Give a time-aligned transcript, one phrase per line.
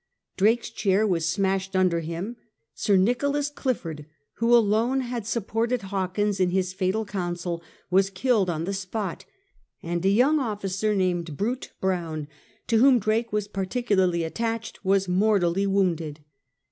[0.35, 2.35] Drake's chair was smashed under him;
[2.73, 8.63] Sir Nicholas Clifford, who alone had supported Hawkins in his fatal counsel, was killed on
[8.63, 9.25] the spot;
[9.83, 12.27] and a young officer named Brute Brown,
[12.65, 16.21] to whom Drake was particularly attached, was mortally wounded.